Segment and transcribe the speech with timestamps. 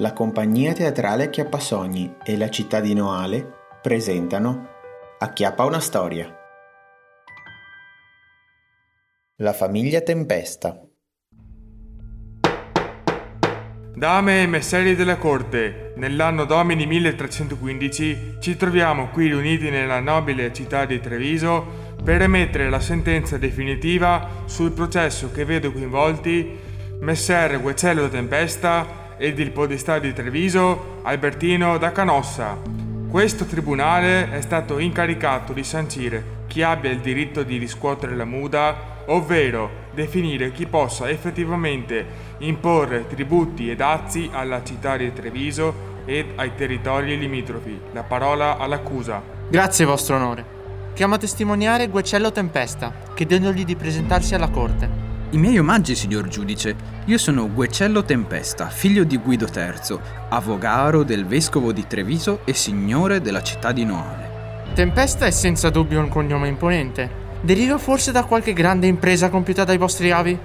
[0.00, 3.46] la compagnia teatrale Acchiappasogni e la città di Noale
[3.82, 4.68] presentano
[5.18, 6.34] Acchiappa una storia.
[9.36, 10.80] La famiglia Tempesta.
[13.94, 20.86] Dame e messeri della corte, nell'anno domini 1315 ci troviamo qui riuniti nella nobile città
[20.86, 26.58] di Treviso per emettere la sentenza definitiva sul processo che vedo coinvolti
[27.00, 32.56] Messer Guecello Tempesta ed il podestà di Treviso Albertino da Canossa.
[33.10, 39.02] Questo tribunale è stato incaricato di sancire chi abbia il diritto di riscuotere la muda,
[39.06, 42.06] ovvero definire chi possa effettivamente
[42.38, 47.78] imporre tributi e dazi alla città di Treviso ed ai territori limitrofi.
[47.92, 49.22] La parola all'accusa.
[49.50, 50.44] Grazie, vostro onore.
[50.94, 54.88] Chiamo a testimoniare Guecello Tempesta, chiedendogli di presentarsi alla corte.
[55.32, 56.74] I miei omaggi, signor giudice.
[57.04, 59.96] Io sono Guecello Tempesta, figlio di Guido III,
[60.30, 64.64] avogaro del vescovo di Treviso e signore della città di Noale.
[64.74, 67.08] Tempesta è senza dubbio un cognome imponente.
[67.42, 70.36] Deriva forse da qualche grande impresa compiuta dai vostri avi?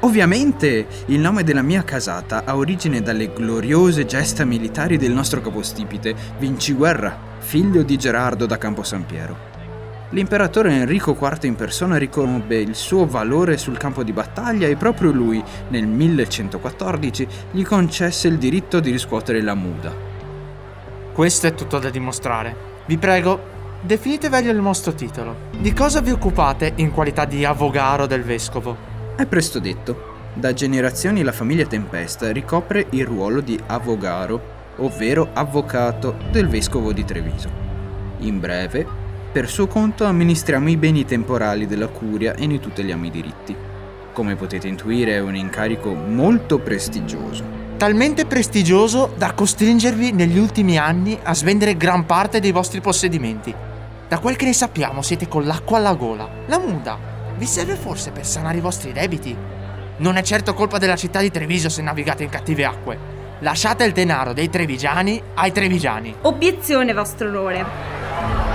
[0.00, 6.16] Ovviamente il nome della mia casata ha origine dalle gloriose gesta militari del nostro capostipite,
[6.38, 9.57] Vinciguerra, figlio di Gerardo da Campo San Piero.
[10.10, 15.10] L'imperatore Enrico IV in persona riconobbe il suo valore sul campo di battaglia e proprio
[15.10, 19.94] lui, nel 1114, gli concesse il diritto di riscuotere la muda.
[21.12, 22.56] Questo è tutto da dimostrare.
[22.86, 23.38] Vi prego,
[23.82, 25.36] definite meglio il vostro titolo.
[25.58, 28.76] Di cosa vi occupate in qualità di avogaro del vescovo?
[29.14, 30.16] È presto detto.
[30.32, 34.40] Da generazioni la famiglia Tempesta ricopre il ruolo di avogaro,
[34.76, 37.50] ovvero avvocato del vescovo di Treviso.
[38.20, 39.07] In breve,
[39.38, 43.54] per suo conto amministriamo i beni temporali della curia e ne tuteliamo i diritti.
[44.12, 47.44] Come potete intuire è un incarico molto prestigioso.
[47.76, 53.54] Talmente prestigioso da costringervi negli ultimi anni a svendere gran parte dei vostri possedimenti.
[54.08, 56.28] Da quel che ne sappiamo siete con l'acqua alla gola.
[56.46, 56.98] La muda
[57.36, 59.36] vi serve forse per sanare i vostri debiti?
[59.98, 62.98] Non è certo colpa della città di Treviso se navigate in cattive acque.
[63.38, 66.12] Lasciate il denaro dei trevigiani ai trevigiani.
[66.22, 68.47] Obiezione, vostro onore.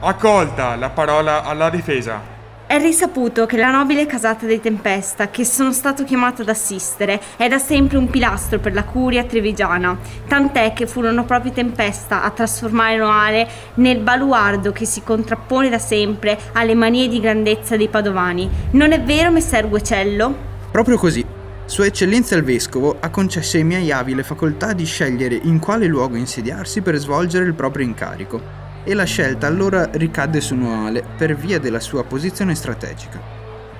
[0.00, 2.36] Accolta la parola alla difesa.
[2.68, 7.48] È risaputo che la nobile casata dei Tempesta, che sono stato chiamato ad assistere, è
[7.48, 9.98] da sempre un pilastro per la curia trevigiana,
[10.28, 16.38] tant'è che furono proprio Tempesta a trasformare Noale nel baluardo che si contrappone da sempre
[16.52, 18.48] alle manie di grandezza dei padovani.
[18.72, 20.32] Non è vero, messer Guecello?
[20.70, 21.26] Proprio così.
[21.64, 25.86] Sua Eccellenza il Vescovo ha concesso ai miei avi le facoltà di scegliere in quale
[25.86, 31.36] luogo insediarsi per svolgere il proprio incarico e la scelta allora ricadde su Noale per
[31.36, 33.20] via della sua posizione strategica.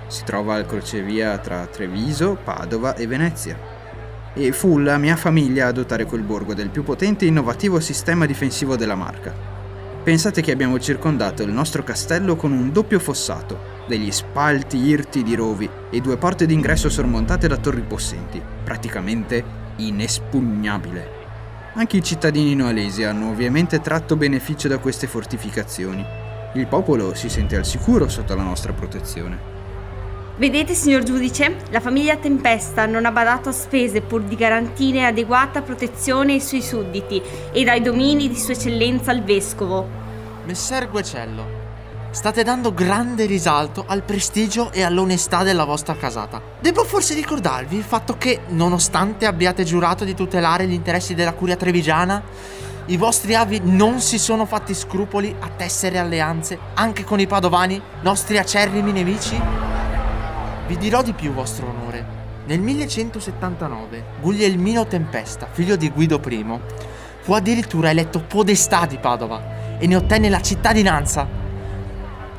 [0.06, 3.58] Si trova al crocevia tra Treviso, Padova e Venezia.
[4.34, 8.26] E fu la mia famiglia a dotare quel borgo del più potente e innovativo sistema
[8.26, 9.34] difensivo della marca.
[10.04, 15.34] Pensate che abbiamo circondato il nostro castello con un doppio fossato, degli spalti irti di
[15.34, 19.42] rovi e due porte d'ingresso sormontate da torri possenti, praticamente
[19.76, 21.17] inespugnabile.
[21.74, 26.04] Anche i cittadini noalesi hanno ovviamente tratto beneficio da queste fortificazioni.
[26.54, 29.56] Il popolo si sente al sicuro sotto la nostra protezione.
[30.38, 35.62] Vedete, signor giudice, la famiglia Tempesta non ha badato a spese pur di garantire adeguata
[35.62, 37.20] protezione ai suoi sudditi
[37.52, 39.86] ed ai domini di Sua Eccellenza il Vescovo.
[40.46, 41.57] Messer Guecello,
[42.10, 46.40] State dando grande risalto al prestigio e all'onestà della vostra casata.
[46.58, 51.56] Devo forse ricordarvi il fatto che, nonostante abbiate giurato di tutelare gli interessi della curia
[51.56, 52.22] trevigiana,
[52.86, 57.80] i vostri avi non si sono fatti scrupoli a tessere alleanze anche con i padovani,
[58.00, 59.38] nostri acerrimi nemici?
[60.66, 62.16] Vi dirò di più, vostro onore.
[62.46, 66.58] Nel 1179, Guglielmino Tempesta, figlio di Guido I,
[67.20, 71.37] fu addirittura eletto podestà di Padova e ne ottenne la cittadinanza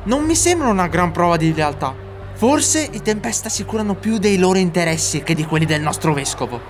[0.04, 1.94] non mi sembra una gran prova di lealtà.
[2.32, 6.60] Forse i Tempesta si curano più dei loro interessi che di quelli del nostro vescovo.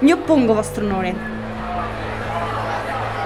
[0.00, 1.38] Mi oppongo, vostro onore.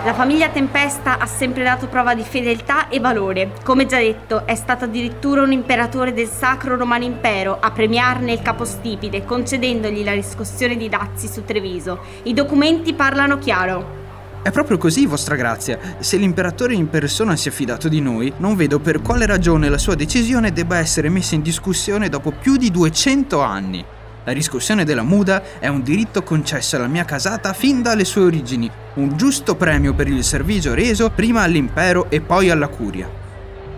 [0.05, 3.53] La famiglia Tempesta ha sempre dato prova di fedeltà e valore.
[3.63, 8.43] Come già detto, è stato addirittura un imperatore del Sacro Romano Impero a premiarne il
[8.43, 12.01] capostipite, concedendogli la riscossione di dazi su Treviso.
[12.25, 14.04] I documenti parlano chiaro.
[14.45, 15.79] È proprio così, vostra grazia.
[16.01, 19.79] Se l'imperatore in persona si è fidato di noi, non vedo per quale ragione la
[19.79, 23.83] sua decisione debba essere messa in discussione dopo più di 200 anni.
[24.23, 28.71] La riscossione della muda è un diritto concesso alla mia casata fin dalle sue origini,
[28.97, 33.09] un giusto premio per il servizio reso prima all'impero e poi alla curia.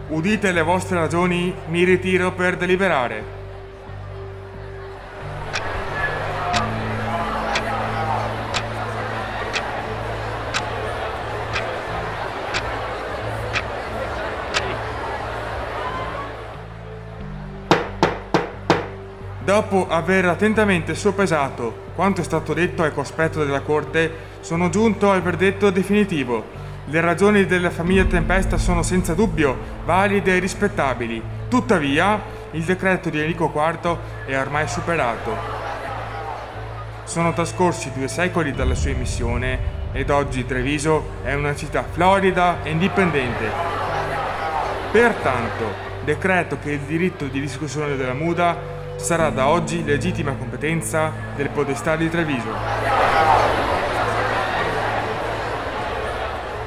[0.09, 3.36] Udite le vostre ragioni, mi ritiro per deliberare.
[19.57, 25.23] Dopo aver attentamente soppesato quanto è stato detto al cospetto della Corte, sono giunto al
[25.23, 26.45] verdetto definitivo.
[26.85, 29.57] Le ragioni della famiglia Tempesta sono senza dubbio
[29.87, 31.23] valide e rispettabili.
[31.49, 32.21] Tuttavia,
[32.51, 35.35] il decreto di Enrico IV è ormai superato.
[37.05, 39.59] Sono trascorsi due secoli dalla sua emissione
[39.93, 43.51] ed oggi Treviso è una città florida e indipendente.
[44.93, 45.65] Pertanto,
[46.05, 51.97] decreto che il diritto di discussione della muda sarà da oggi legittima competenza del Podestà
[51.97, 52.49] di Treviso.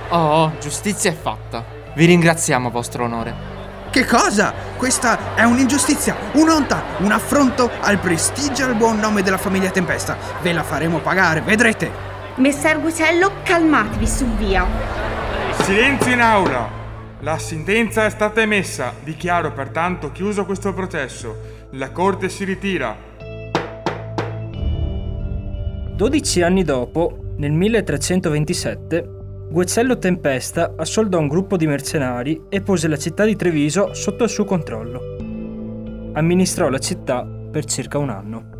[0.09, 1.63] Oh, giustizia è fatta.
[1.93, 3.57] Vi ringraziamo, vostro onore.
[3.91, 4.53] Che cosa?
[4.77, 10.17] Questa è un'ingiustizia, un'onta, un affronto al prestigio e al buon nome della famiglia Tempesta.
[10.41, 11.91] Ve la faremo pagare, vedrete.
[12.35, 14.65] Messer Gucello, calmatevi su via.
[15.63, 16.77] Silenzio in aula!
[17.21, 18.93] La sentenza è stata emessa.
[19.03, 21.58] Dichiaro pertanto chiuso questo processo.
[21.73, 22.97] La corte si ritira.
[25.95, 29.07] 12 anni dopo, nel 1327,
[29.51, 34.31] Guecello Tempesta assoldò un gruppo di mercenari e pose la città di Treviso sotto il
[34.31, 36.11] suo controllo.
[36.13, 38.58] Amministrò la città per circa un anno.